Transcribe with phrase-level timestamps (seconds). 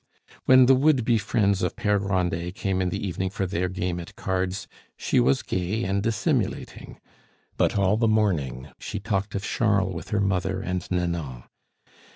[0.45, 3.99] When the would be friends of Pere Grandet came in the evening for their game
[3.99, 6.97] at cards, she was gay and dissimulating;
[7.55, 11.43] but all the morning she talked of Charles with her mother and Nanon.